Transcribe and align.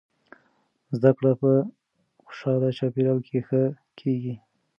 زده 0.95 1.11
کړه 1.17 1.31
په 1.41 1.51
خوشحاله 2.23 2.69
چاپیریال 2.77 3.19
کې 3.27 3.39
ښه 3.47 3.61
کیږي. 3.99 4.35